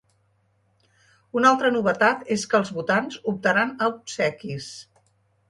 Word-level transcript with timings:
Una 1.39 1.49
altra 1.55 1.71
novetat 1.75 2.23
és 2.37 2.47
que 2.55 2.59
els 2.61 2.73
votants 2.79 3.21
optaran 3.35 3.75
a 3.89 3.93
obsequis. 3.95 4.73